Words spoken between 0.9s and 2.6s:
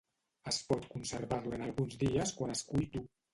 conservar durant alguns dies quan